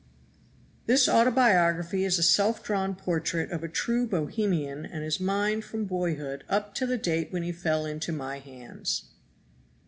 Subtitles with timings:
[0.87, 5.85] This autobiography is a self drawn portrait of a true Bohemian and his mind from
[5.85, 9.11] boyhood up to the date when he fell into my hands.